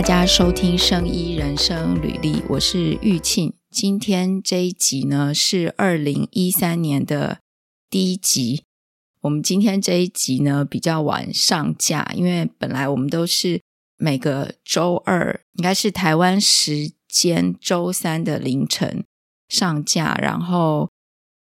[0.00, 3.52] 大家收听《生医人生履历》，我是玉庆。
[3.70, 7.40] 今天这一集呢是二零一三年的
[7.90, 8.64] 第一集。
[9.20, 13.60] 我们今天这一集呢比较晚上架，因为本来我们都是
[13.98, 19.04] 每个周二，应该是台湾时间周三的凌晨
[19.50, 20.88] 上架，然后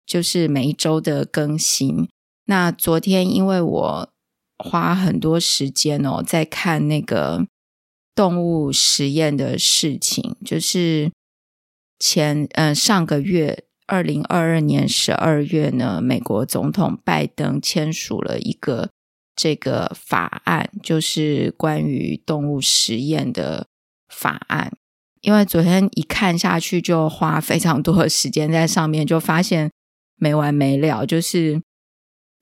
[0.04, 2.09] 就是每一周的更新。
[2.46, 4.11] 那昨天因为我
[4.59, 7.46] 花很多时间哦，在看那个
[8.18, 11.13] 动物实验的事情，就是。
[12.00, 18.90] 前嗯、上个月二零二二年十二月呢，美国总统拜登签署了一个
[19.35, 23.67] 这个法案，就是关于动物实验的
[24.09, 24.73] 法案。
[25.23, 29.73] 因为昨天一看下去，就花非常多的时间在上面，就发现
[30.14, 31.04] 没完没了。
[31.04, 31.61] 就是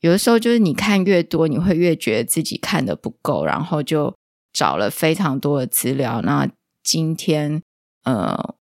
[0.01, 4.15] 有的时候，就是你看越多，你会越觉得自己看的不够，然后就
[4.57, 6.23] 找了非常多的资料。
[6.23, 6.49] 那
[6.83, 7.63] 今天
[8.05, 8.57] 呃。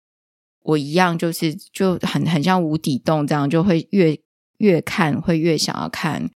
[0.68, 4.20] 我一样，就是就很很像无底洞这样，就会越
[4.58, 6.32] 越看会越想要看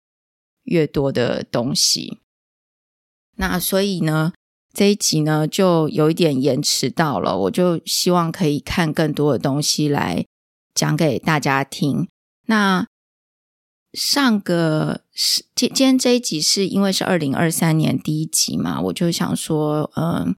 [0.63, 2.19] 越多的东西。
[3.37, 4.33] 那所以呢，
[4.73, 10.25] 这一集呢就有一点延迟到了，我就希望可以看更多的东西来
[10.75, 12.09] 讲给大家听。
[12.47, 12.85] 那
[13.93, 20.35] 上个是今今天这一集是因为是二零二三年第一集嘛，我就想说，嗯。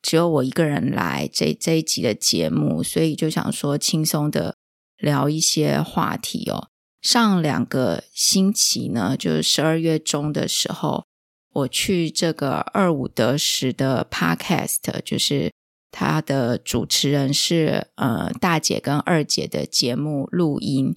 [0.00, 4.54] 只有我一个人来这这一集的节目，所以就想说轻松的
[4.96, 6.68] 聊一些话题哦。
[7.02, 11.04] 上两个星期呢，就是十二月中的时候，
[11.52, 15.52] 我去这个二五得十的 Podcast，就是
[15.90, 20.94] 他的主持人是呃大姐跟二姐的节目录音。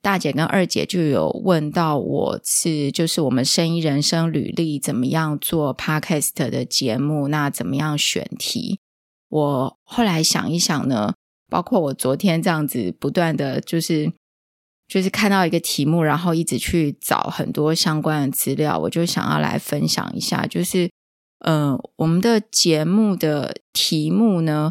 [0.00, 8.78] 大姐跟二姐就有问到我是，就是我们生意人生履历怎么样做 podcast 的节目，那怎么样选题？
[9.28, 11.14] 我后来想一想呢，
[11.48, 14.12] 包括我昨天这样子不断的就是
[14.86, 20.88] 就是看到一个题目，然后一直去找很多相关的资料，我就想要来分享一下，就是
[21.44, 24.70] 嗯、我们的节目的题目呢，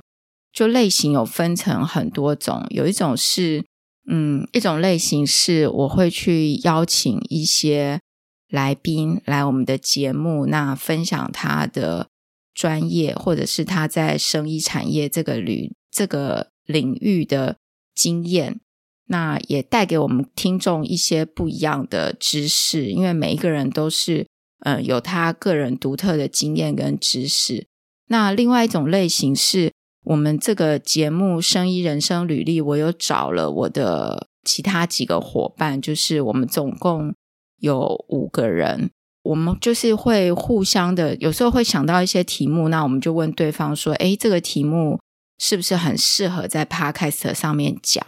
[0.54, 3.66] 就类型有分成很多种，有一种是。
[4.10, 8.00] 嗯，一种类型是我会去邀请一些
[8.48, 12.08] 来宾来我们的节目，那分享他的
[12.54, 17.58] 专业，或者是他在生意产业这个领这个领域的
[17.94, 18.62] 经验，
[19.08, 24.26] 那也带给我们听众一些不一样的知识，因为每一个人都是
[24.62, 27.68] 呃有他个人独特的经验跟知识。
[28.08, 29.74] 那另外一种类型是。
[30.08, 37.14] 我们这个节目《生医人生履历》，我有找了我的其他几个伙伴，就是我们总共
[37.60, 38.90] 有五个人，
[39.24, 44.98] 我们就是会互相的，有时候会想到一些题目，那我们就问对方说：“哎，这个题目
[45.40, 48.06] 是不是很适合在 Podcast 上面讲？”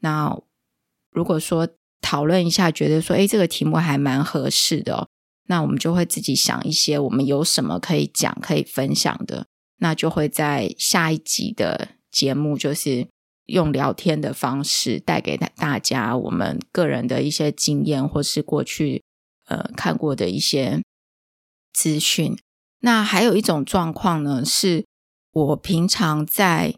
[0.00, 0.38] 那
[1.10, 1.66] 如果说
[2.02, 5.08] 讨论一下，觉得说：“哎，这个题目还蛮合适的。”
[5.48, 9.46] 那我们就会自己想一些，我们有什么可以讲、可以分享的。
[9.78, 13.06] 那就会在下一集的节目，就是
[13.46, 19.02] 用聊天的方式带给大家我们个人的一些经验，或是过去
[19.46, 20.82] 呃看过的一些
[21.72, 22.36] 资讯。
[22.80, 24.84] 那还有一种状况呢，是
[25.32, 26.74] 我平常在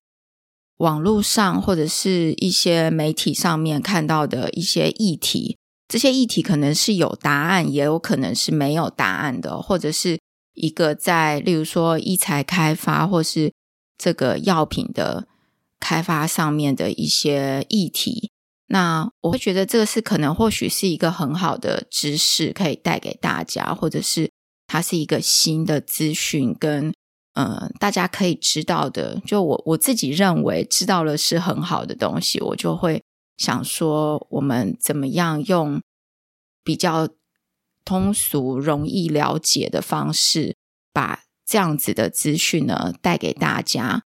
[0.76, 5.56] 网络上或者是一些媒体上面看到的一些议题，
[5.88, 10.18] 这些议题可能是有答案，也有可能是没有答案的，或者是。
[10.60, 13.52] 一个在，例如说医材开发或是
[13.96, 15.26] 这个药品的
[15.78, 18.30] 开发上面的一些议题，
[18.66, 24.30] 那我会觉得这个是可能或许是一个很好的知识可以带给大家，或者是
[24.66, 26.92] 它是一个新的资讯跟
[27.34, 29.20] 呃大家可以知道的。
[29.26, 33.02] 就我我自己认为知道了是很好的东西，我就会
[33.38, 35.80] 想说我们怎么样用
[36.62, 37.08] 比较。
[37.84, 40.54] 通俗、容易了解的方式，
[40.92, 44.02] 把这样子的资讯呢带给大家。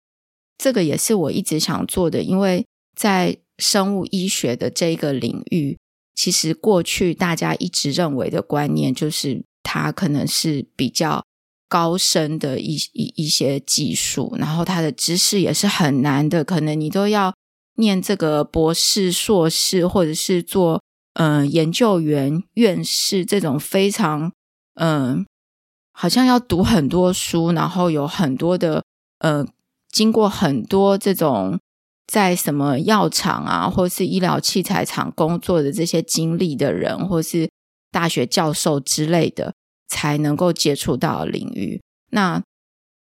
[0.59, 2.65] 这个也是我一直想做的，因为
[2.95, 5.77] 在生物医学的这个领域，
[6.15, 11.25] 其实过去大家一直认为的观念就是它可能是比较
[11.69, 17.35] 高深的一一一些技术，然后它的知识也是很难的，可能你都要
[17.77, 20.81] 念这个博士、硕士，或者是做。
[21.15, 24.33] 嗯、研究员、院士这种非常
[24.75, 25.27] 嗯、
[25.93, 28.83] 好像要读很多书，然后有很多的
[29.19, 29.47] 呃，
[29.91, 31.61] 经过很多这种
[32.07, 37.51] 在什么药厂啊，或是医疗器材厂工作的这些经历的人，或是
[37.91, 39.55] 大学教授之类的，
[39.89, 41.83] 才能够接触到领域。
[42.11, 42.43] 那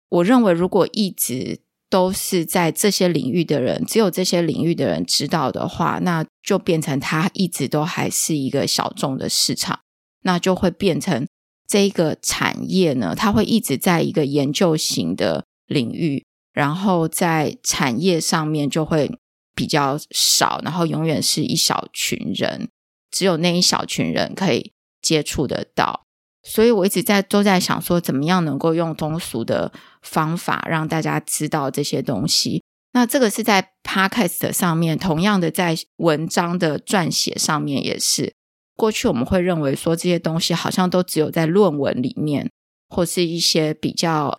[0.08, 1.60] 我认为，如果一直
[1.92, 9.80] 都是在这些领域的人，只有这些领域的人知道的话，那就变成它一直都还是一个小众的市场，
[10.22, 11.26] 那就会变成
[11.68, 16.24] 这个产业呢，它会一直在一个研究型的领域，
[16.54, 19.18] 然后在产业上面就会
[19.54, 22.70] 比较少，然后永远是一小群人，
[23.10, 24.72] 只有那一小群人可以
[25.02, 26.04] 接触得到。
[26.42, 29.70] 所以我一直在都在想说，怎么样能够用通俗的
[30.02, 32.62] 方法让大家知道这些东西。
[32.92, 38.34] 那这个是在 Podcast 上面，同样的在文章的撰写上面也是。
[38.76, 42.50] 过去我们会认为说这些东西好像都只有在论文里面，
[42.88, 44.38] 或是一些比较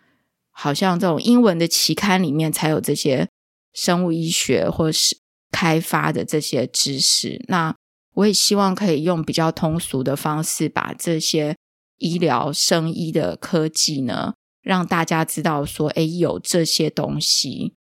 [0.52, 3.28] 好像这种英文的期刊里面才有这些
[3.72, 5.16] 生物医学或是
[5.50, 7.44] 开发的这些知识。
[7.48, 7.74] 那
[8.14, 11.56] 我也希望可以用比较通俗的方式把这些。
[11.98, 14.34] 医疗生医的科技呢，
[14.64, 17.74] 让大家知道说，哎，有这些东西。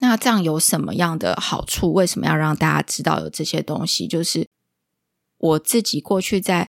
[0.00, 1.94] 那这样有什么样的好处？
[1.94, 4.06] 为什么要让大家知道有这些东西？
[4.06, 4.46] 就是
[5.38, 6.68] 我自己过去在，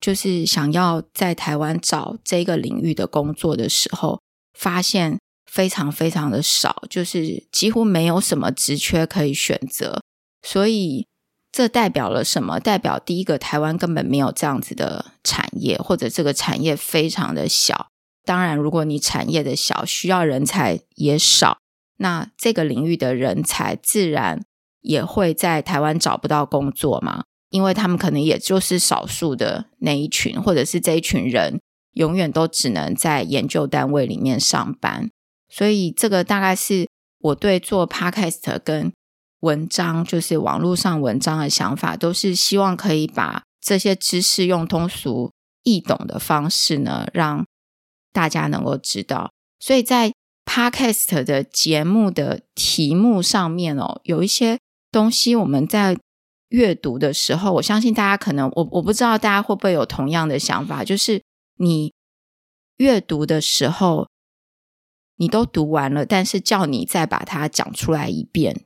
[0.00, 4.20] 就是想要在台湾找这个领域的工作的时候，
[4.58, 10.02] 发现非常非常的少，就是几乎没有什么职缺可以选择，
[10.42, 11.06] 所以。
[11.56, 12.58] 这代表了什么？
[12.58, 17.92] 代表第一个，台湾根本没有这样子的产业，或者这个产业非常的小。
[18.24, 21.58] 当然，如果你产业的小，需要人才也少，
[21.98, 24.42] 那这个领域的人才自然
[24.80, 31.60] 也会在台湾找不到工作嘛，因为他们可能也就是少数的那一群，或者是这一群人
[31.92, 35.08] 永远都只能在研究单位里面上班。
[35.48, 36.88] 所以，这个大概是
[37.20, 38.92] 我对做 Podcast 跟
[39.40, 45.30] 文章就是网络上文章的想法，都是希望可以把这些知识用通俗
[45.62, 47.44] 易懂的方式呢，让
[48.14, 49.30] 大家能够知道。
[49.58, 50.14] 所以在
[50.46, 54.58] Podcast 的节目的题目上面哦，有一些
[54.92, 55.98] 东西我们在
[56.50, 61.22] 阅读的时候，我相信大家可能我我不知道大家会不会有同样的想法，就是
[61.56, 61.92] 你
[62.76, 64.06] 阅读的时候，
[65.16, 68.64] 你都读完了，但是叫你再把它讲出来一遍。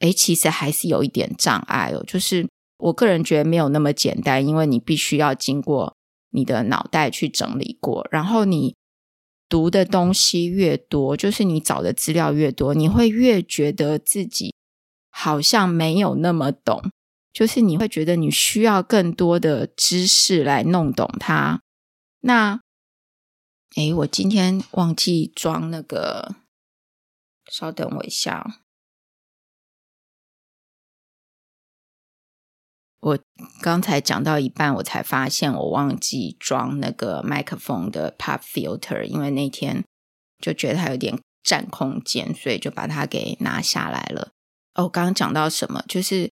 [0.00, 2.46] 诶，其实还是有一点障碍哦，就是
[2.78, 5.96] 我个人觉得没有那么简单，因为你必须要经过
[6.34, 8.74] 你的脑袋去整理过，然后你
[9.48, 14.52] 读的东西越多，就是你找的资料越多，你会越觉得自己
[15.10, 16.90] 好像没有那么懂，
[17.32, 21.62] 就是你会觉得你需要更多的知识来弄懂它。
[22.22, 22.60] 那，
[23.76, 26.34] 诶，我今天忘记装那个，
[27.48, 28.63] 稍等我一下。
[33.04, 33.18] 我
[33.60, 39.84] 刚才讲到一半，我才发现我忘记装那个麦克风的 pop filter，因为那天
[40.42, 44.30] 就觉得它有点占空间，所以就把它给拿下来了。
[44.74, 45.84] 哦，刚刚讲到什么？
[45.86, 46.30] 就是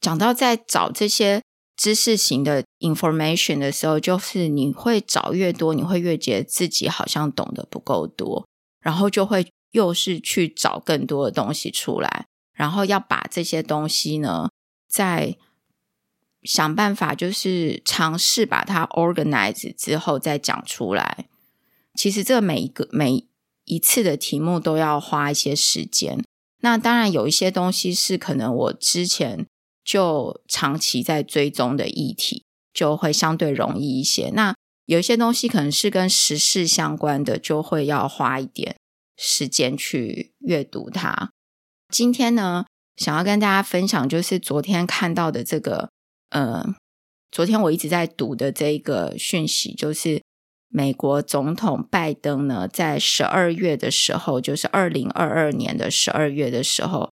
[0.00, 1.42] 讲到在找这些
[1.76, 8.46] 知识型的 information 的时候，就是你会找越多，你会越觉得自己好像懂得不够多，
[8.80, 14.48] 然后就会又是去找更多的东西出来，然后要把这些东西呢，
[14.88, 15.36] 在
[16.42, 21.26] 想办法，就是尝试把它 organize 之后再讲出来。
[21.94, 23.26] 其实这每一个每
[23.64, 26.20] 一次的题目都要花一些时间。
[26.60, 29.46] 那当然有一些东西是可能我之前
[29.84, 32.44] 就长期在追踪的议题，
[32.74, 34.30] 就会相对容易一些。
[34.30, 34.54] 那
[34.86, 38.76] 有一些东西可能是跟时事相关的，就会要花一点
[39.16, 41.30] 时间去阅读它。
[41.88, 45.90] 今天呢，想要跟大家分享，就是昨天看到的这个。
[46.32, 46.64] 呃，
[47.30, 50.22] 昨天我一直在读的这个讯息，就是
[50.68, 57.10] 美国总统拜登呢，在十二月的时候，就是二零二二年的十二月的时候，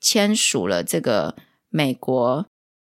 [0.00, 1.34] 签署了这个
[1.68, 2.46] 美国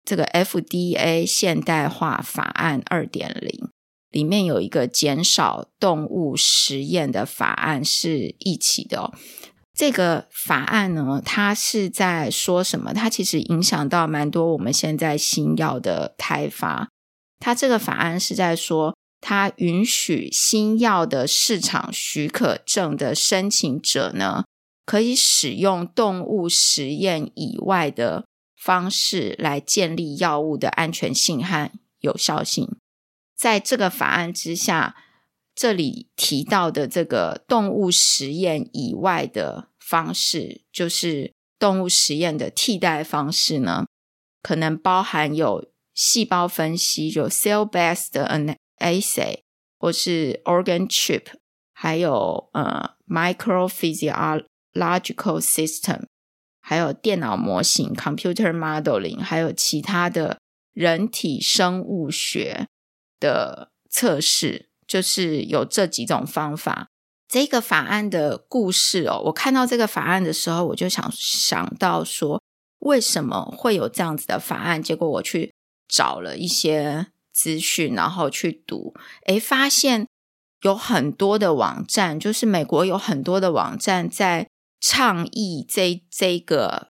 [0.05, 3.69] 这个 FDA 现代化法案二点零，
[4.09, 9.11] 里面有一个减少动物实验的法案是一起的。
[9.75, 12.93] 这个法案呢，它是在说什么？
[12.93, 16.87] 它其实影响到蛮多我们现在新药的开发。
[17.39, 24.45] 它这个法案是在说，它允许新药的市场许可证的申请者呢，
[24.85, 32.77] 可以使用动物实验以外的方式来建立药物的安全性和有效性。
[33.37, 34.95] 在这个法案之下。
[35.55, 43.85] 这里提到的这个动物实验以外的方式，就是动物实验的替代方式呢，
[44.41, 49.39] 可能包含有细胞分析，有 cell-based assay，
[49.79, 51.27] 或是 organ chip，
[51.73, 56.03] 还有呃 microphysiological system，
[56.59, 60.37] 还有电脑模型 computer modeling，还有其他的
[60.73, 62.67] 人体生物学
[63.21, 66.87] 的测试，就是有这几种方法。
[67.27, 72.41] 这个法案的故事哦，我看到这个法案的时候，我就想想到说，
[72.79, 74.81] 为什么会有这样子的法案？
[74.81, 75.53] 结果我去
[75.87, 78.93] 找了一些资讯，然后去读，
[79.25, 80.07] 诶，发现
[80.61, 84.47] 有很多的网站，就是美国有很多的网站在
[84.79, 86.89] 倡议这这个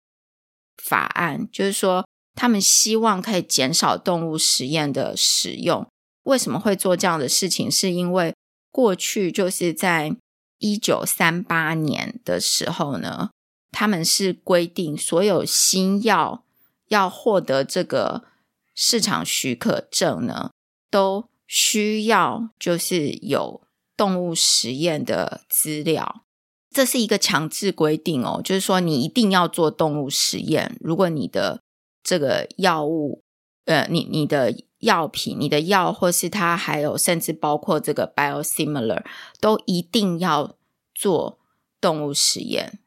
[0.77, 5.87] 法案，就是说他们希望可以减少动物实验的使用。
[6.25, 7.71] 为什么会做这样的事情？
[7.71, 8.35] 是因为
[8.69, 10.15] 过去就是在
[10.59, 13.31] 一九三八年的时候呢，
[13.71, 16.43] 他们是规定所有新药
[16.89, 18.23] 要获得这个
[18.73, 20.51] 市场许可证呢，
[20.91, 23.61] 都需要就是有
[23.95, 26.23] 动物实验的资料。
[26.71, 30.75] 这是一个强制规定哦，就是说你一定要做动物实验。
[30.81, 31.61] 如果你的
[32.03, 33.21] 这个药物，
[33.63, 39.03] 呃，你你的药品、你的药，或是它还有甚至包括这个 biosimilar，
[39.39, 40.55] 都一定要
[40.93, 41.39] 做
[41.79, 42.79] 动物实验。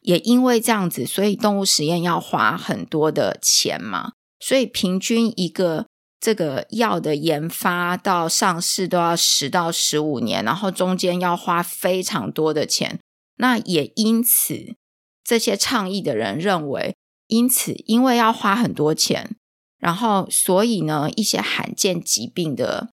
[0.00, 4.12] 也因为这样子，所以动物实验要花很多的钱嘛。
[4.38, 5.86] 所以平均一个
[6.18, 12.98] 这个药的研发到上市都要十到十五年，然后中间要花非常多的钱。
[13.36, 14.74] 那也因此，
[15.22, 19.36] 这些倡议的人认为，因此因为要花很多钱。
[19.80, 22.92] 然后，所以呢，一些罕见疾病的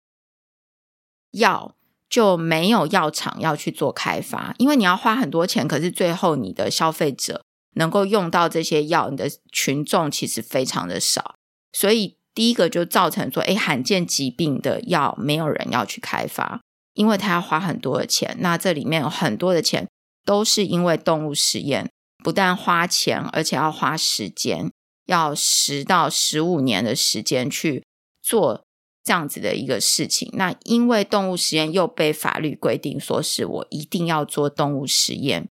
[1.32, 1.76] 药
[2.10, 7.44] 就没有药厂要去做开发，因为你要花很多钱，可是最后你的消费者
[7.76, 11.36] 能够用到这些药，你的群众其实非常的少，
[11.72, 16.62] 所以第一个就造成说，诶，罕见疾病的药没有人要去开发，
[16.96, 18.36] 因为他要花很多的钱。
[18.40, 19.88] 那这里面有很多的钱
[20.26, 21.90] 都是因为动物实验，
[22.24, 24.72] 不但花钱，而且要花时间。
[25.12, 27.84] 要十到十五年的时间去
[28.22, 28.64] 做
[29.04, 35.50] 这样子的一个事情，那因为动物实验又被法律规定说是我一定要做动物实验，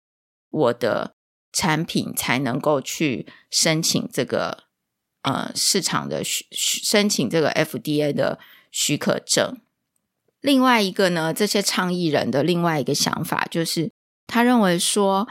[0.49, 1.13] 我的
[1.51, 4.63] 产品才能够去申请这个
[5.23, 8.39] 呃市场的申请这个 FDA 的
[8.71, 9.57] 许可证。
[10.39, 13.91] 另外一个呢，这些倡议人的另外一个想法就是，
[14.25, 15.27] 他认为说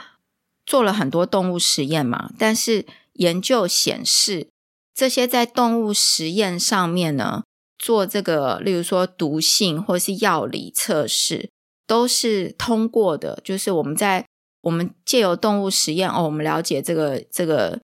[0.67, 2.85] 做了很多动物实验嘛，但是。
[3.19, 4.49] 研究显示，
[4.95, 7.45] 这些在动物实验上面呢，
[7.79, 11.51] 做这个，例如说毒性或是药理测试，
[11.87, 13.41] 都是通过的。
[13.45, 14.27] 就是我们在
[14.63, 17.81] 我们借由动物实验哦，我们了解这个这个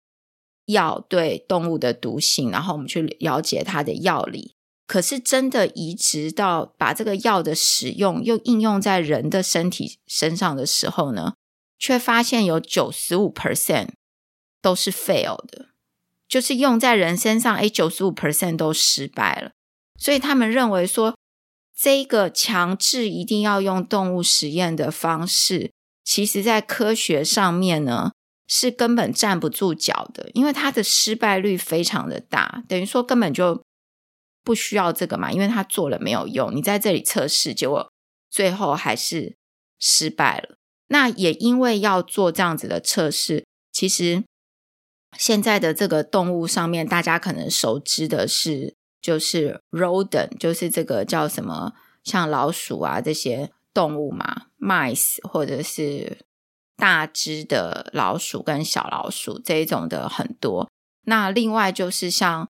[0.65, 4.55] 药对动物的毒性，然后我们去了解它的药理。
[4.87, 11.35] 可是真的移植到把这个药的使用又应用在人的身体身上的时候呢，
[11.77, 13.89] 却发现有九十五 percent。
[14.61, 15.67] 都是 fail 的，
[16.27, 19.51] 就是用在人身上，诶，九十五 percent 都失败了。
[19.97, 21.15] 所以他们认为说，
[21.75, 25.71] 这个强制一定要用动物实验的方式，
[26.03, 28.11] 其实在科学上面呢，
[28.47, 33.61] 是根本站不住脚的，因为它的失败率非常的大，等于说根本就
[34.43, 37.91] 不需要这个嘛，因为他做了没有用，你在这里测试，结果
[38.29, 39.35] 最后还是
[39.79, 40.55] 失败了。
[40.87, 44.23] 那也因为要做这样子的测试，其实。
[45.17, 51.73] 现在的这个动物上面，大家可能熟知的是，就是 rodent，就是这个叫什么，
[52.03, 56.19] 像老鼠啊这些动物嘛，mice 或者是
[56.77, 60.69] 大只的老鼠跟小老鼠这一种的很多。
[61.05, 62.47] 那另外就是像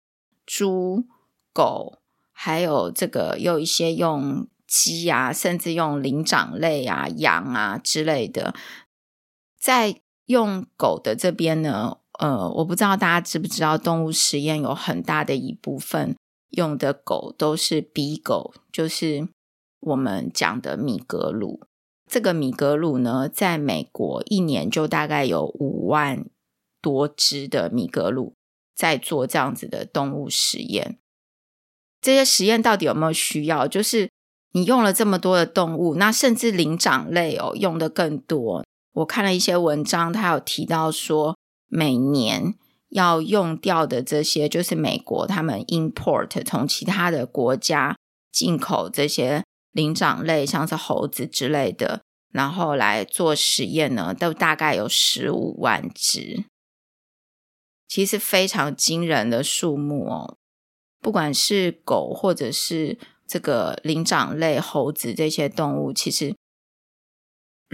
[0.46, 1.04] 猪、
[1.52, 1.98] 狗，
[2.32, 8.54] 还有这个有一些用鸡啊，甚至用灵长类啊、羊啊之类的，
[9.60, 11.98] 在用狗的这边呢。
[12.18, 16.16] 呃，我不知道大家知不知道，动物实验有很大的一部分
[16.50, 19.28] 用的狗都是 B 狗就是
[19.80, 21.60] 我们讲的米格鲁。
[22.10, 26.24] 这个米格鲁呢，在美国一年就大概有五万
[26.80, 28.32] 多只的米格鲁
[28.74, 30.98] 在做这样子的动物实验。
[32.00, 33.68] 这些实验到底有没有需要？
[33.68, 34.08] 就是
[34.52, 38.64] 你用了这么多的动物，那甚至灵长类哦，用的更多。
[38.94, 41.36] 我看了一些文章，他有提到说。
[41.68, 42.54] 每年
[42.88, 47.96] 要用掉的这些，就是美国他们 import 从其他的国家
[48.30, 56.44] 进口这些灵长类，像是猴子之类的，然后来做实验呢，都大概有十五万只，
[57.88, 60.36] 其实非常惊人的数目哦。
[61.00, 66.34] 不管是狗或者是这个灵长类猴子这些动物，其实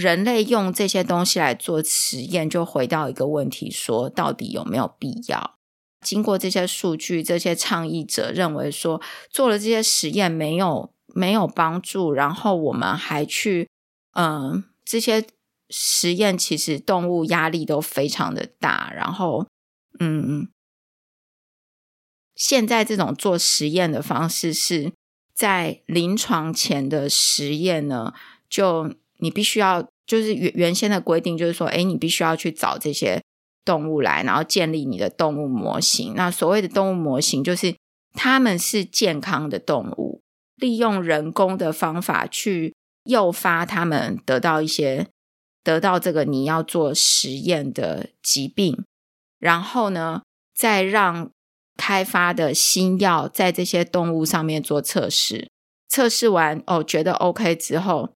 [0.03, 5.55] 人类用这些东西来做实验，就回到一个问题：说到底有没有必要？
[6.01, 13.69] 经过这些数据，这些倡议者认为说，做了这些实验没有没有帮助，然后我们还去，
[14.15, 15.25] 嗯，这些
[15.71, 19.47] 实验其实动物压力都非常的大，然后，
[20.01, 20.49] 嗯，
[22.35, 24.93] 现在这种做实验的方式是
[25.33, 28.13] 在临床前的实验呢，
[28.49, 33.23] 就你必须要，就是原原先的规定就是说，诶，你必须要去找这些。
[33.65, 36.15] 动物来，然后建立你的动物模型。
[36.17, 37.77] 那所谓的动物模型，就是
[38.13, 40.21] 他们是健康的动物，
[40.57, 45.07] 利用人工的方法去诱发他们得到一些
[45.63, 48.85] 得到这个你要做实验的疾病，
[49.39, 51.31] 然后呢，再让
[51.77, 55.49] 开发的新药在这些动物上面做测试。
[55.89, 58.13] 测试完哦，觉得 OK 之后，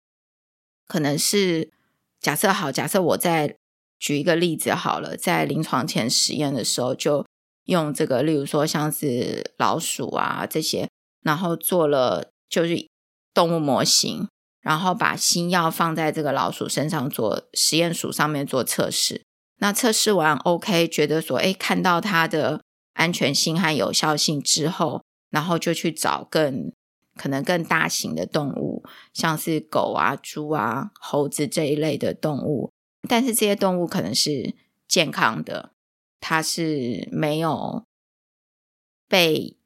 [0.88, 1.70] 可能是
[2.20, 3.56] 假设好，假设我在。
[3.98, 7.24] 举一个例子好了，在临床前实验的时候，就
[7.64, 10.86] 用这个，例如说像是老鼠啊这些，
[11.22, 12.86] 然后做了就是
[13.32, 14.28] 动物模型，
[14.60, 19.22] 然后把新药放在这个老鼠身上做实验鼠上面做测试。
[19.60, 22.60] 那测试完 OK，觉得说，诶，看到它的
[22.92, 26.70] 安全性和有效性之后，然后就去找更
[27.16, 32.70] 可能更大型的动物，像是狗啊、猪啊、猴子这一类的动物。
[33.08, 34.54] 但是这些动物可能是
[34.86, 35.72] 健康的，
[36.20, 37.84] 它是没有
[39.08, 39.56] 被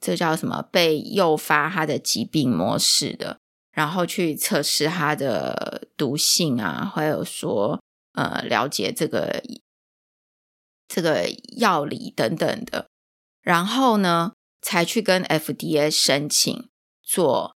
[0.00, 0.62] 这叫什么？
[0.62, 3.38] 被诱发它的疾病模式的，
[3.72, 7.82] 然后去测试它的毒性啊，还有说
[8.12, 9.42] 呃了解这个
[10.86, 12.86] 这个药理等等的，
[13.42, 14.32] 然后呢
[14.66, 16.68] 才去跟 FDA 申请
[17.00, 17.54] 做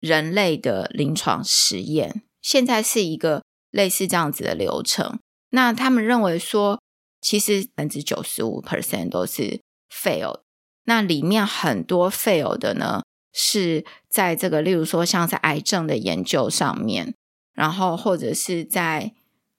[0.00, 2.22] 人类的临床实验。
[2.40, 5.18] 现在是一个类似这样子的流程。
[5.50, 6.80] 那他们认为说，
[7.20, 9.60] 其实百分之九十五 percent 都是
[9.92, 10.40] fail。
[10.84, 13.02] 那里面很多 fail 的呢，
[13.34, 17.14] 是在这个，例如说像是癌症的研究上面，
[17.52, 19.12] 然后或者是在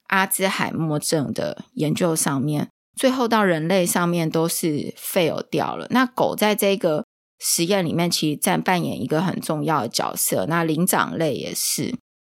[0.08, 5.88] 阿兹海默症的研究上面，最后到人类上面都是 fail 掉了。
[5.90, 7.06] 那狗在这个
[7.40, 10.46] 实验里面其实占扮演一个很重要的角色。
[10.48, 11.96] 那灵长类也是。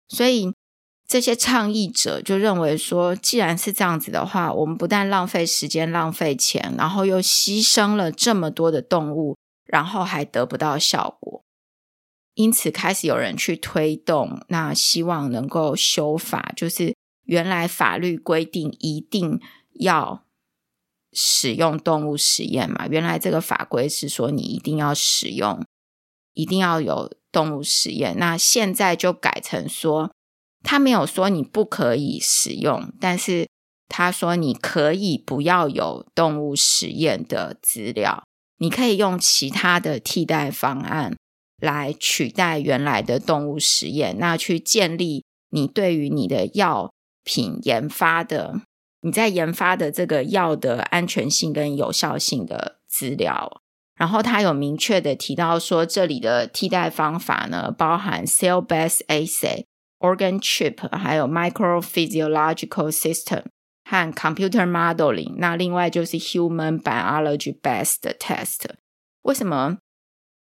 [0.07, 0.53] 所以
[1.09, 11.42] 这些倡议者就认为说，既然是这样子的话，我们不但浪费时间、浪费钱，然后又牺牲了这么多的动物，然后还得不到效果。
[12.35, 16.94] 因此，开始有人去推动，那希望能够修法，就是
[17.25, 19.40] 原来法律规定一定
[19.81, 20.27] 要
[21.12, 22.87] 使用动物实验嘛。
[22.87, 25.64] 原来这个法规是说你一定要使用，
[26.35, 27.12] 一定要有。
[27.33, 30.11] 动物实验，那现在就改成说，
[30.64, 33.46] 他没有说你不可以使用，但是
[33.88, 38.25] 他说你可以不要有动物实验的资料，
[38.59, 41.16] 你可以用其他的替代方案
[41.62, 46.92] 来取代原来的动物实验，那去建立你对于你的药
[47.23, 48.62] 品研发的，
[49.02, 53.62] 你在研发的这个药的安全性跟有效性的资料。
[53.96, 59.64] 然后他有明确的提到说，这里的替代方法呢，包含 cell-based assay、
[59.98, 63.44] organ chip，还有 microphysiological system
[63.84, 65.34] 和 computer modeling。
[65.36, 68.70] 那另外就是 human biology-based test。
[69.22, 69.76] 为什么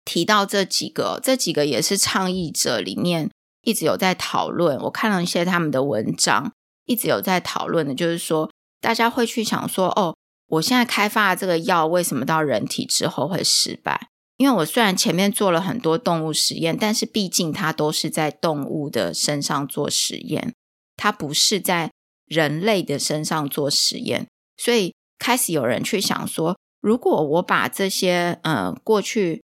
[0.05, 1.21] 提到这几个？
[1.23, 3.31] 这几个也是倡议者里面
[3.63, 4.77] 一直有在讨论。
[4.81, 6.53] 我看了一些他们的文章，
[6.87, 10.17] 一直有在讨论的，就是说大家会去想说，哦。
[10.49, 14.11] 我现在开发的这个药为什么到人体之后会失败？
[14.37, 20.55] 因为我虽然前面做了很多动物实验，但是毕竟它都是在动物的身上做实验，
[20.97, 21.91] 它不是在
[22.27, 24.29] 人类的身上做实验。
[24.57, 29.43] 所以开始有人去想说，如果我把这些呃过去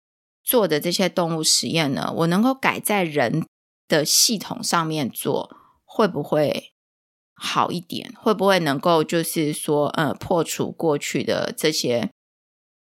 [0.44, 3.44] 做的这些动物实验呢，我能够改在人
[3.88, 6.73] 的系统上面做，会不会？
[7.44, 12.10] 好一点，会不会能够就是说，呃，破除过去的这些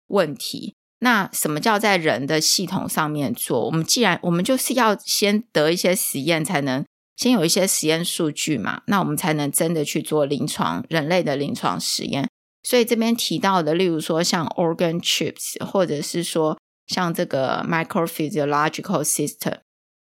[0.08, 0.76] 问题？
[1.00, 3.66] 那什么叫在人的系统上面做？
[3.66, 6.86] 我们既然我们就是要先得一些实验，才能
[7.18, 12.30] 先有一些实验数据嘛，那我们才能真的去做临床人类的临床实验。
[12.62, 19.58] 所以这边提到的，例如说像 organ chips，或者是说像这个 microphysiological system，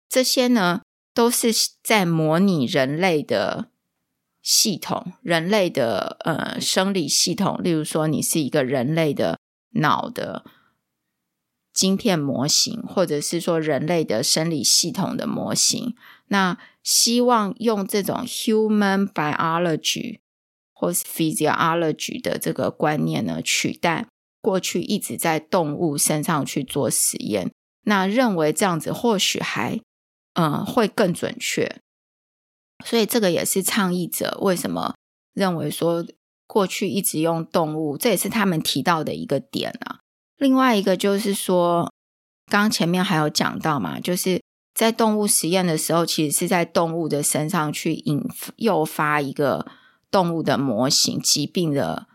[0.09, 3.72] 这些呢，都是在模拟人类的。
[4.43, 9.39] 系统，人类的呃生理系统，例如说你是一个人类的
[9.75, 10.45] 脑的
[11.73, 15.95] 晶片模型，或者是说人类的生理系统的模型，
[16.27, 20.19] 那希望用这种 human biology
[20.73, 24.09] 或是 physiology 的这个观念呢，取代
[24.41, 27.53] 过去一直在动物身上去做实验。
[27.85, 29.81] 那认为这样子或许还
[30.35, 31.81] 嗯、会更准确。
[32.85, 34.95] 所以这个也是倡议者为什么
[35.35, 36.05] 认为说
[36.47, 40.01] 过去一直用动物，这也是他们提到的一个点啊。
[40.37, 41.93] 另外一个就是说，
[42.47, 44.41] 刚前面还有讲到嘛，就是。
[44.75, 48.25] 在动物实验的时候，其实是在动物的身上去引
[48.57, 49.67] 诱发一个
[50.11, 52.07] 动物的模型，疾病的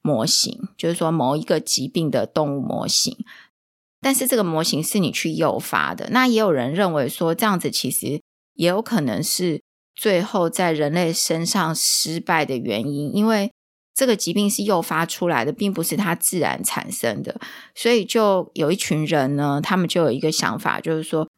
[0.00, 3.18] 模型，就是说某一个疾病的动物模型。
[4.00, 6.08] 但是这个模型是你去诱发的。
[6.10, 8.22] 那也有人认为说，这样子其实
[8.54, 9.60] 也有可能是
[9.96, 13.50] 最后在人类身上失败的原因，因为
[13.92, 17.40] 这个疾病是诱发出来的，并不是它自然产生的。
[17.74, 21.28] 所以就有一群人呢，他们就有一个想法，就是说。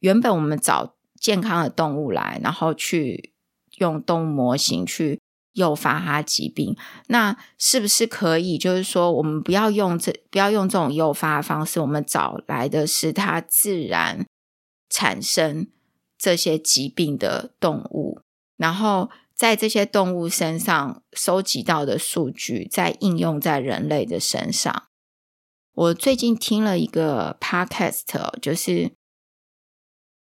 [0.00, 3.32] 原本我们找健康的动物来，然后去
[3.76, 5.20] 用动物模型去
[5.52, 8.58] 诱发它疾病，那是不是可以？
[8.58, 14.26] 就是说，我们不要用这不要用这种诱发的方式，我们找来的是它自然
[14.90, 15.68] 产生
[16.22, 18.20] 这些疾病的动物，
[18.56, 24.84] 然后在这些动物身上收集到的数据，再应用在人类的身上。
[25.72, 28.92] 我最近听了一个 podcast，就是。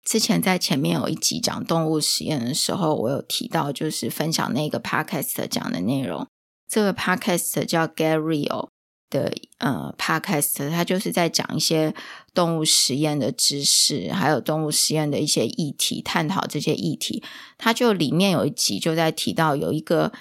[0.04, 6.28] 之前在前面有一集讲动物实验的时候，我有提到，就是分享那个 podcast 讲的内容。
[6.68, 8.68] 这个 podcast 叫 Get Real
[9.14, 11.94] 的呃 podcast，它就是在讲一些
[12.34, 17.24] 动物实验的知识，还有动物实验的一些议题，探讨这些议题。
[17.58, 20.12] 它就里面有一集就在提到有一个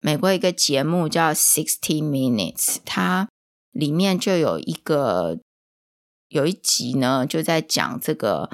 [0.00, 3.28] 美国一个节目叫 Sixty Minutes，它
[3.70, 5.38] 里面就有一个
[6.28, 8.50] 有一集呢，就在讲这个。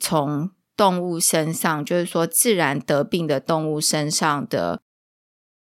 [0.00, 4.82] 从动物身上，就是说自然得病的动物身上的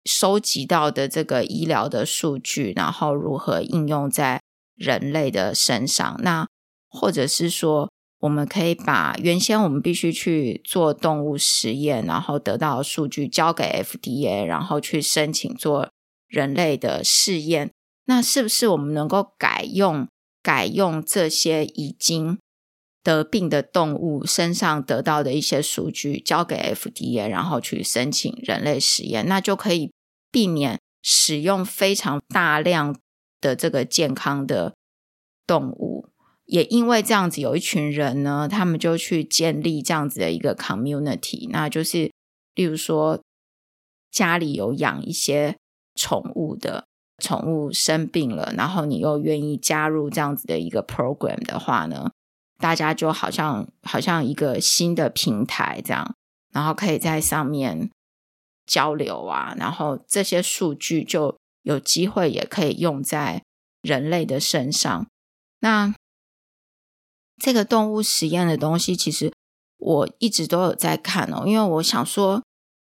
[0.04, 4.40] 收集到的这个医疗的数据，然后如何应用在
[4.76, 6.20] 人类的身上？
[6.22, 6.46] 那
[6.88, 7.90] 或者是说，
[8.20, 15.90] 我们可以把原先我们必须去做动物实验，然后得到的数据交给 FDA，然后去申请做
[16.28, 17.70] 人类的试验。
[18.06, 20.06] 那是不是我们能够改用
[20.42, 22.38] 改用这些已经
[23.04, 29.92] 得病的动物身上得到的一些数据交给 FDA，然后去申请人类实验，那就可以
[30.32, 32.98] 避免使用非常大量
[33.42, 34.74] 的这个健康的
[35.46, 36.08] 动物。
[36.46, 42.10] 也因为这样子，有一群人呢，他们就去建立这样子的一个 community，那就是
[42.54, 43.22] 例如说
[44.10, 45.56] 家里有养一些
[45.94, 46.86] 宠物的，
[47.18, 52.10] 宠物生病了，然后你又愿意加入这样子的一个 program 的话呢，
[52.64, 56.14] 大家就好像好像一个新的平台这样，
[56.50, 57.90] 然后可以在上面
[58.64, 63.42] 交流啊，然后这些数据就有机会也可以用在
[63.82, 65.06] 人类的身上。
[65.60, 65.94] 那
[67.36, 69.30] 这个动物实验的东西，其实
[69.76, 72.42] 我一直都有在看哦，因为我想说，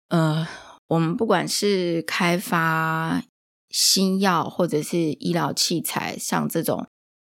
[0.08, 0.48] 呃，
[0.88, 3.22] 我们不管是开发
[3.70, 6.88] 新药或者是医疗器材，像这种。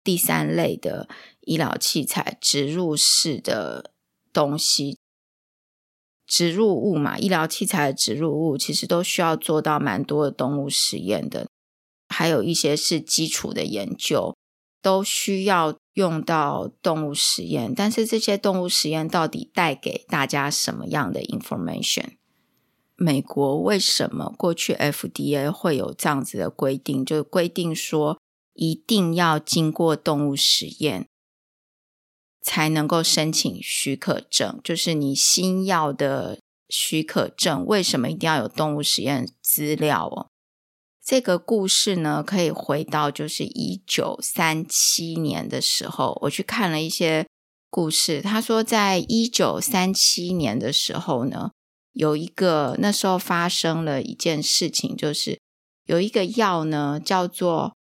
[0.07, 1.09] 第三类的
[1.47, 3.93] 医疗器材，植入式的
[4.33, 4.99] 东西，
[6.27, 11.47] 植入物嘛，医疗器材的植入物其实都需要做到蛮多的动物实验的，
[12.09, 14.35] 还有一些是基础的研究，
[14.83, 17.75] 都需要用到动物实验。
[17.75, 22.15] 但是这些动物实验到底带给大家什么样的 information？
[22.97, 27.05] 美国为什么过去 FDA 会有这样子的规定？
[27.05, 28.19] 就规定说。
[28.57, 31.09] 一定要经过动物实验
[32.45, 37.65] 才能够申请许可证，就是你新药的许可证。
[37.65, 40.29] 为什么一定要有动物实验资料哦？
[41.03, 47.27] 这个故事呢，可以回到就是一九三七年的时候，我去看了一些
[47.71, 48.21] 故事。
[48.21, 51.51] 他说，在一九三七年的时候呢，
[51.93, 55.41] 有一个那时候发生了一件事情，就是
[55.87, 57.75] 有一个药呢，叫做。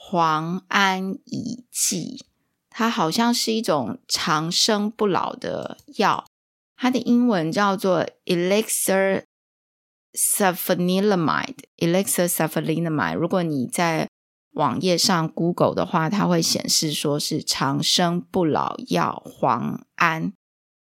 [0.00, 2.24] 磺胺乙剂，
[2.78, 6.24] 它好像是一种长生不老的药，
[6.76, 9.24] 它的英文叫做 Elixir
[10.12, 11.56] Sulfanilamide。
[11.78, 14.08] Elixir Sulfanilamide，如果你在
[14.52, 20.32] 网页上 Google 的话，它会显示说是长生不老药磺胺，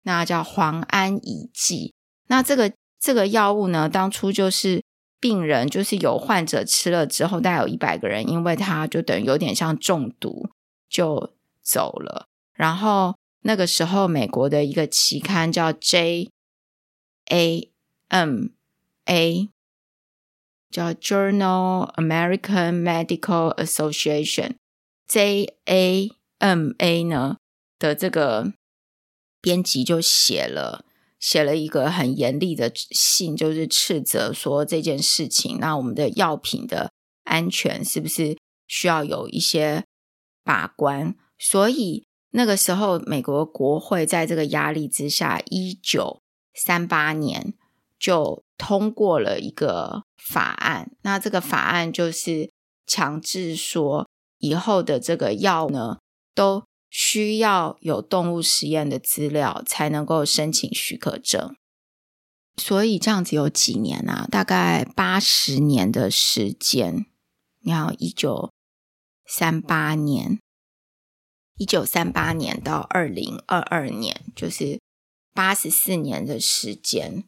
[0.02, 1.94] 那叫磺胺乙剂。
[2.26, 4.82] 那这个这个药物呢，当初就是。
[5.18, 10.50] 病人就是有患者吃了之后，大概有一百个人，因为它就等于有点像中毒
[10.90, 11.30] 就
[11.66, 12.26] 走了。
[12.54, 16.30] 然后那个时候美国的一个期刊叫 J
[17.30, 17.72] A
[18.08, 18.46] M
[19.06, 19.48] A，
[20.70, 27.38] 叫 Journal American Medical Association，J A M A 呢
[27.78, 28.52] 的这个
[29.40, 30.84] 编辑就写了。
[31.18, 35.58] 写了一个很严厉的信，就是斥责说这件事情。
[35.58, 36.92] 那我们的药品的
[37.24, 38.36] 安全是不是
[38.68, 39.86] 需要有一些
[40.44, 41.16] 把关？
[41.38, 46.20] 所以那个时候，美国国会在这个压力之下，一九
[46.54, 47.54] 三八年
[47.98, 50.90] 就通过了一个法案。
[51.02, 52.50] 那这个法案就是
[52.86, 55.98] 强制说，以后的这个药呢，
[56.34, 61.54] 都需要有动物实验的资料才能够申请许可证，
[62.56, 64.26] 所以这样子有几年啊？
[64.30, 67.06] 大概八十年的时间。
[67.60, 68.52] 你看，一九
[69.26, 70.38] 三八年，
[71.56, 74.80] 一九三八年到二零二二年，就是
[75.32, 77.24] 八十四年的时间。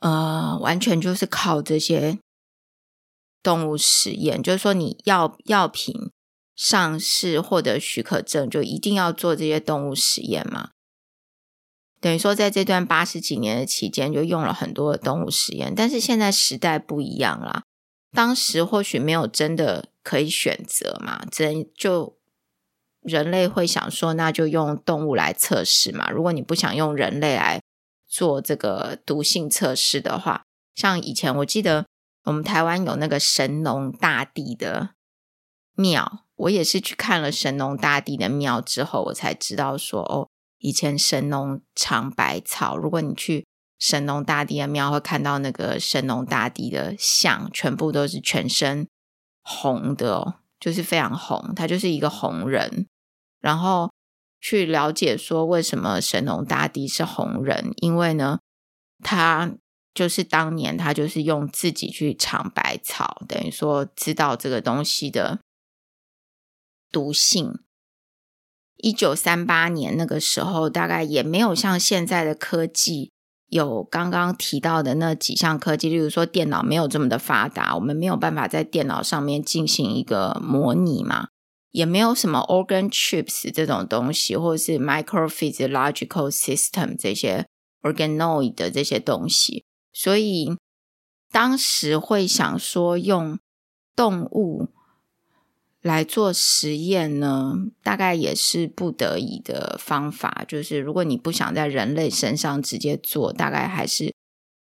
[0.00, 2.18] 呃，完全就是靠这些
[3.42, 6.10] 动物实验，就是说你药药品。
[6.56, 10.70] 上市获得许可证，就一定要做这些动物实验嘛？
[12.00, 15.74] 等于说，在这段八十几年的期间，就用了很多的动物实验。
[15.74, 17.64] 但是现在时代不一样啦，
[18.12, 22.16] 当时或许没有真的可以选择嘛，真就
[23.04, 26.10] 人类会想说，那就用动物来测试嘛。
[26.10, 27.60] 如果你不想用人类来
[28.08, 30.42] 做这个毒性测试的话，
[30.74, 31.86] 像以前我记得
[32.24, 34.90] 我们台湾有那个神农大帝的
[35.76, 36.24] 庙。
[36.36, 42.76] 我也是去看了神农大帝的庙之后，我才知道说哦，以前神农尝百草。
[42.76, 43.46] 如果你去
[43.78, 48.88] 神农大帝的庙，会看到那个神农大帝的像，全部都是全身
[49.42, 52.88] 红的哦，就是非常红，他就是一个红人。
[53.44, 53.92] 然后
[54.40, 58.40] 去了解说为什么神农大帝是红人，因为呢，
[59.02, 59.52] 他
[59.92, 65.40] 就是当年他就是用自己去尝百草，等于说知道这个东西的。
[66.92, 67.58] 毒性。
[68.76, 73.10] 一九三八年那个时候，大概也没有像现在的科技
[73.48, 81.26] 有刚刚提到的那几项科技，例如说电脑没有这么的发达，我们没有办法在电脑上面进行一个模拟嘛，
[81.74, 87.48] 也没有什么 organ chips 这种东西，或者是 microphysiological system 这些
[87.82, 90.56] organoid 的这些东西，所以
[91.32, 93.38] 当时会想说用
[93.96, 94.68] 动物。
[95.82, 100.42] 来做实验呢，大概也是不得已的方法。
[100.48, 104.14] 就是如果你不想在人类身上直接做，大概还是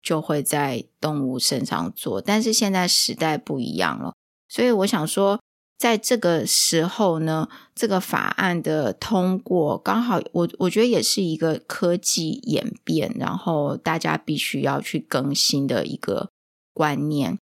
[0.02, 2.19] 就会在动物身上做。
[2.19, 4.15] 但是现在时代不一样了，
[4.50, 5.39] 所以我想说，
[5.81, 16.29] 在这个时候呢，这个法案的通过，刚好我我觉得也是一个科技演变，然后大家必须要去更新的一个
[16.71, 17.39] 观念。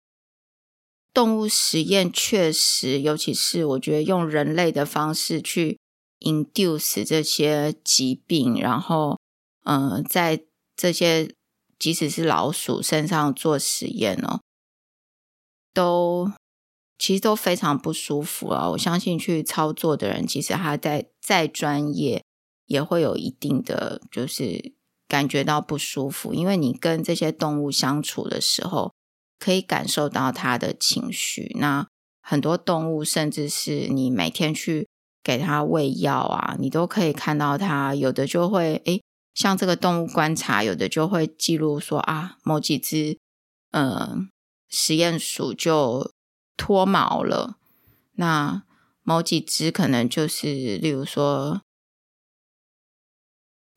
[1.14, 5.78] 动物实验确实，尤其是我觉得用人类的方式去
[6.22, 9.20] induce 这些疾病，然后，
[9.64, 10.44] 嗯、在
[10.76, 11.32] 这些
[11.78, 14.42] 即使是老鼠身上做实验哦，
[15.72, 16.32] 都
[17.04, 18.70] 其实都非常不舒服啊。
[18.70, 22.24] 我相信去操作的人，其实他在再专业，
[22.68, 24.74] 也会有一定的就是
[25.08, 28.94] 感觉到不舒服，因为你跟这些动物相处的时候。
[29.40, 31.52] 可以感受到它的情绪。
[31.60, 31.86] 那
[32.22, 34.88] 很多动物，甚至是你每天去
[35.22, 39.02] 给它喂药啊，你都可以看到它有的就会诶，
[39.34, 43.18] 像这个动物观察，有的就会记录说啊，某几只
[43.72, 44.16] 呃
[44.70, 46.13] 实验鼠就
[46.58, 47.58] 脱毛了。
[48.14, 48.64] 那
[49.04, 51.62] 某几只可能就是，例如说，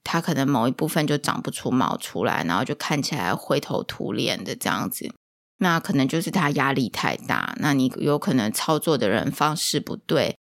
[0.04, 5.12] 它可能某一部分就长不出毛出来，然后就看起来灰头土脸的这样子。
[5.58, 10.36] 那可能就是他压力太大，那你有可能操作的人方式不对，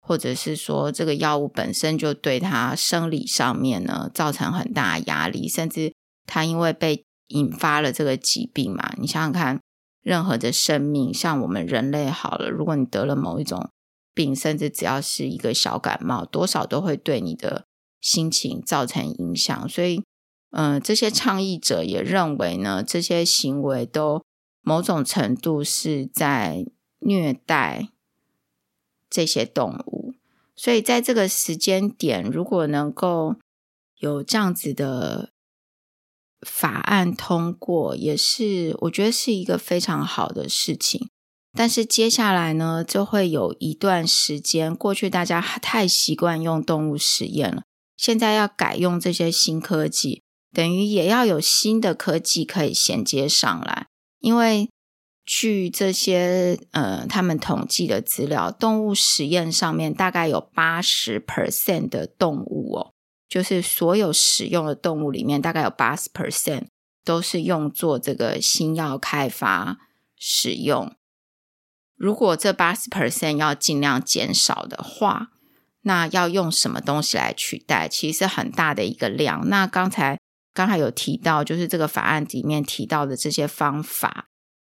[0.00, 5.92] 或者是说这个药物本身就对他生理上面呢造成很大压力，甚至
[6.24, 9.60] 他因为被引发了这个疾病嘛，你想想看，
[10.02, 13.70] 任何的生命，像我们人类好了，如果你得了某一种
[14.14, 17.64] 病，甚至只要是一个小感冒，多少都会对你的
[18.00, 19.68] 心情造成影响。
[19.68, 20.02] 所以，
[20.50, 24.22] 嗯、这些倡议者也认为呢，这些行为都。
[24.62, 26.66] 某种程度是在
[26.98, 27.88] 虐待
[29.08, 30.12] 这些动物，
[30.54, 33.36] 所以在这个时间点，如果能够
[33.96, 35.32] 有这样子的
[36.46, 41.08] 法案通过，也是我觉得是一个非常好的事情。
[41.52, 47.62] 但是接下来呢，就会有一段时间，过去大家太习惯用动物实验了，
[47.96, 50.22] 现在要改用这些新科技，
[50.52, 53.88] 等于也要有新的科技可以衔接上来。
[54.20, 54.70] 因为
[55.24, 62.92] 据这些呃他们统计的资料，动物实验上面大概有八十 percent 的动物哦，
[63.30, 66.66] 就是所有使用的动物里面，大概有八十 percent
[67.04, 69.78] 都是用作这个新药开发
[70.16, 70.94] 使用。
[71.94, 75.28] 如果这八十 percent 要尽量减少的话，
[75.82, 77.88] 那要用什么东西来取代？
[77.88, 79.48] 其实很大的一个量。
[79.48, 80.18] 那刚才
[80.52, 84.26] 刚才有提到，就是这个法案里面提到的这些方法，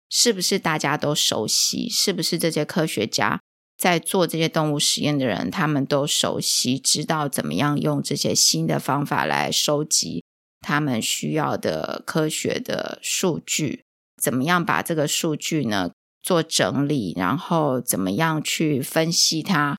[0.09, 1.89] 是不是大家都熟悉？
[1.89, 3.41] 是不是这些科学家
[3.83, 10.23] 在做这些动物实验的人，他们都熟悉，知道怎么样用这些新的方法来收集
[10.61, 13.83] 他们需要的科学的数据？
[14.21, 15.91] 怎么样把这个数据呢？
[16.21, 19.75] 做整理，然后怎么样去分析它？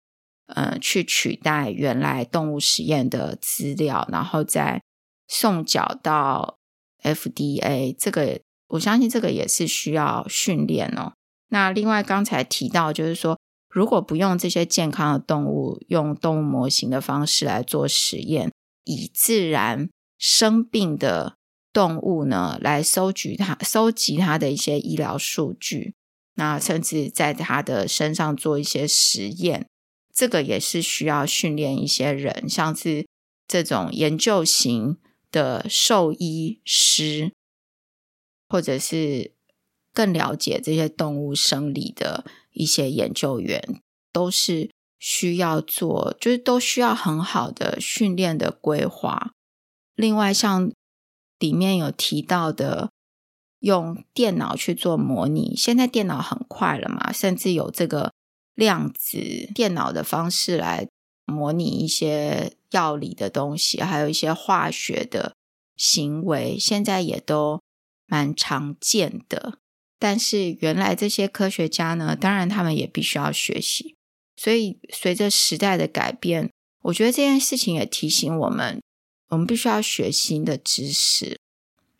[0.49, 4.83] 呃，去取代原来动物实验的资料，然后再
[5.27, 6.59] 送缴到
[7.03, 7.97] FDA。
[7.99, 8.39] 这个
[8.69, 11.15] 我相信这个也是需要训练哦。
[11.49, 13.39] 那另外刚才提到，就是说
[13.75, 18.53] 如果不用这些健康的动物，用动物模型的方式来做实验，
[18.85, 21.35] 以自然生病的
[21.73, 25.95] 动物呢来收集它、收集它的一些医疗数据。
[26.37, 29.67] 那甚至在他的身上做一些实验，
[30.15, 33.07] 这个也是需要训练一些人，像是
[33.49, 34.99] 这种研究型
[35.33, 37.33] 的兽医师，
[38.49, 39.33] 或者是
[39.95, 43.81] 更了解这些动物生理的一些研究员，
[44.13, 49.33] 都是需要做，就是都需要很好的训练的规划。
[49.95, 50.71] 另外，像
[51.39, 52.91] 里面有提到的。
[53.61, 58.13] 用电脑去做模拟，现在电脑很快了嘛，甚至有这个
[58.55, 60.87] 量子电脑的方式来
[61.25, 65.35] 模拟一些药理的东西，还有一些化学的
[65.79, 67.63] 行为，现在也都
[68.05, 69.55] 蛮常见的。
[69.99, 73.97] 但是原来这些科学家呢，当然他们也必须要学习，
[74.37, 76.51] 所以随着时代的改变，
[76.83, 78.83] 我觉得这件事情也提醒我们，
[79.29, 81.41] 我们必须要学新的知识。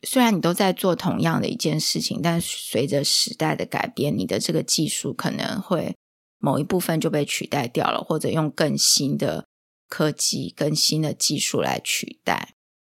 [0.03, 5.95] 虽然你都在做同样的一件事情，但随着时代的改变，你的这个技术可能会
[6.39, 9.47] 某一部分就被取代掉了，或者用更新的
[9.89, 12.53] 科技、更新的技术来取代。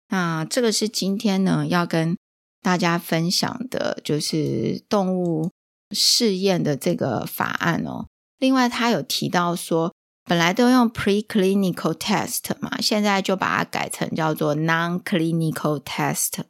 [0.09, 2.17] 那这个是今天呢要跟
[2.65, 5.53] 大家分享的，就是动物
[5.91, 8.07] 试验的这个法案哦。
[8.39, 16.45] 另外，他有提到说，本来都用 preclinical test 嘛，现在就把它改成叫做 non-clinical test。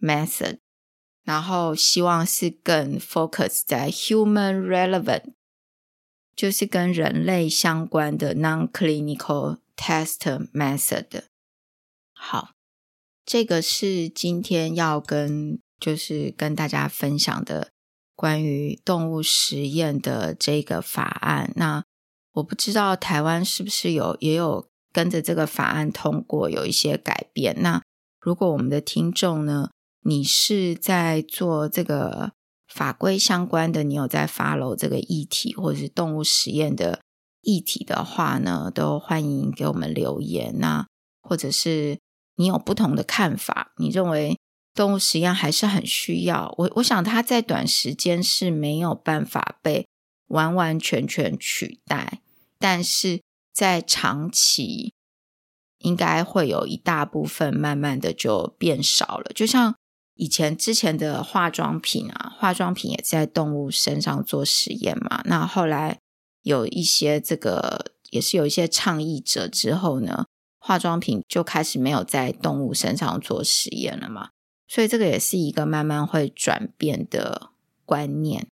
[0.00, 0.58] method，
[1.24, 5.32] 然后希望是更 focus 在 human relevant，
[6.36, 11.22] 就是跟人类相关的 non-clinical test method。
[12.14, 12.50] 好，
[13.28, 17.68] 这个是今天要跟就是跟大家分享的
[18.16, 21.52] 关于动物实验的这个法案。
[21.56, 21.84] 那
[22.32, 27.54] 我不知道台湾是不是有也有跟着这个法案通过有一些改变。
[27.60, 27.82] 那
[28.18, 29.68] 如果我们的听众呢，
[30.06, 32.32] 你是在做这个
[32.66, 37.02] 法规相关的，你有在 follow 这个议题，或者是动物实验的
[37.42, 40.54] 议题的话呢，都欢迎给我们留言。
[40.58, 40.86] 那
[41.20, 41.98] 或者是
[42.38, 44.38] 你有不同的看法，你认为
[44.74, 46.54] 动物实验还是很需要？
[46.56, 49.86] 我我想它在短时间是没有办法被
[50.28, 52.22] 完完全全取代，
[52.58, 53.20] 但是
[53.52, 54.94] 在长期
[55.78, 59.74] 应该会有一大部分慢慢的就变少了，就像。
[60.20, 65.22] 以前之前的化妆品啊，化妆品也在动物身上做实验嘛。
[65.26, 66.00] 那后来
[66.42, 70.26] 有一些这个也是有一些倡议者之后呢，
[70.68, 74.28] 化妆品就开始没有在动物身上做实验了嘛。
[74.66, 77.48] 所以这个也是一个慢慢会转变的
[77.86, 78.46] 观念。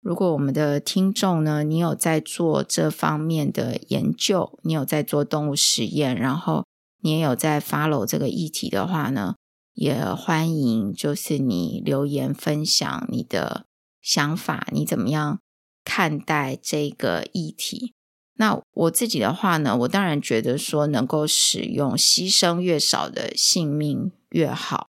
[0.00, 6.64] 如果我们的听众呢，你有在做这方面的研究，你有在做动物实验，然后
[7.02, 9.34] 你也有在 follow 这个议题的话呢，
[9.74, 13.66] 也欢迎，就是你留言分享你的
[14.00, 15.40] 想法，你怎么样
[15.84, 17.92] 看待这个议题？
[18.38, 24.88] 那我自己的话呢，我当然觉得说能够使用牺牲越少的性命越好。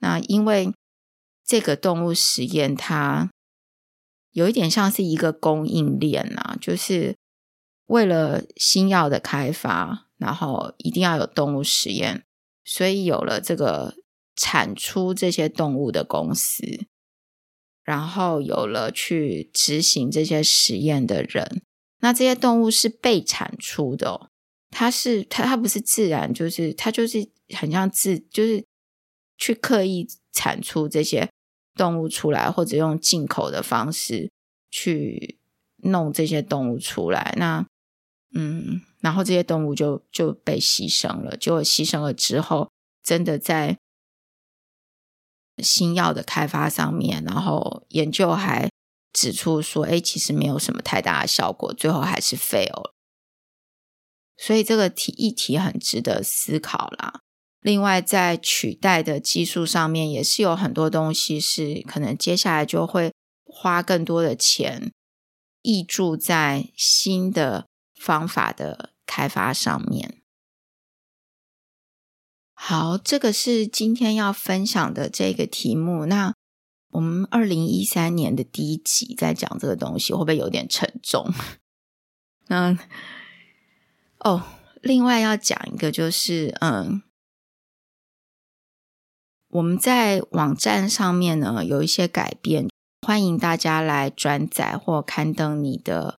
[0.00, 0.72] 那因为
[1.46, 3.30] 这个动物实验它
[4.32, 7.16] 有一点像是一个供应链啊，就是
[7.86, 12.24] 为了新药的开发，然后一定要有动物实验，
[12.64, 13.94] 所以有了这个。
[14.40, 16.86] 产出这些动物的公司，
[17.82, 21.60] 然后有了去执行这些实验的人，
[22.00, 24.30] 那这些动物是被产出的，
[24.70, 28.64] 它是它它不是自然，就是它就是很像自，就是
[29.36, 31.28] 去刻意产出这些
[31.74, 34.30] 动物出来，或者用进口的方式
[34.70, 35.38] 去
[35.78, 37.34] 弄这些动物出来。
[37.36, 37.66] 那
[38.34, 42.70] 嗯，然后这些动物就就被牺牲了，结果牺牲了之后，
[43.02, 43.78] 真的在
[45.62, 48.70] 新药的开发上面，然后研究还
[49.12, 52.94] 指出说，哎，其实没有什么太大的效果，最后还是 fail 了。
[54.36, 57.20] 所以这个题议题很值得思考啦。
[57.60, 63.12] 另外，在取代的技术上面，也是有很多东西是可能接下来就会
[63.44, 64.92] 花更多的钱，
[65.62, 70.22] 挹注在新的方法的开发上面。
[72.54, 76.06] 好，这个是今天要分享的这个题目。
[76.06, 76.34] 那
[76.90, 81.32] 我们二零一三年的第一集在讲这个东西，会不会有点沉重？
[82.48, 82.78] 那。
[84.20, 84.42] 哦，
[84.82, 87.02] 另外要讲一个，就是嗯，
[89.46, 92.68] 我们在网站上面呢有一些改变，
[93.06, 96.18] 欢迎大家来转载或刊登你的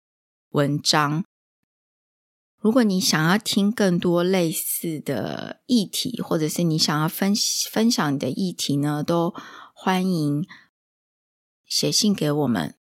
[0.50, 1.24] 文章。
[2.60, 7.34] 如果你想要听更多类似的议题，或者是你想要分
[7.68, 9.34] 分享你的议题呢，都
[9.80, 10.44] 欢迎
[11.64, 12.74] 写信给我们。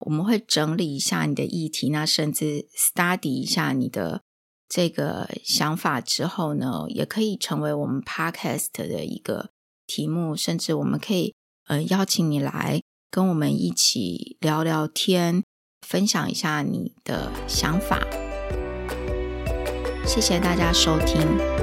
[0.00, 4.20] 我们会整理一下你的议题，那甚至 study 一下你的
[4.68, 9.52] 这个想法之后呢，也可以成为我们 podcast 的一个
[9.86, 11.34] 题目，甚至我们可以
[11.66, 15.42] 呃邀请你来跟我们一起聊聊天，
[15.80, 18.06] 分享一下你的想法。
[20.06, 21.61] 谢谢大家收听。